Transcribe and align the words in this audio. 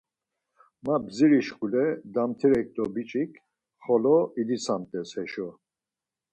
Ma 0.83 0.95
bdzri 1.05 1.39
şkule 1.47 1.85
damtirek 2.13 2.67
do 2.75 2.85
biç̌ik 2.93 3.31
xolo 3.83 4.17
idzitsamt̆es 4.41 5.09
heşo. 5.17 5.49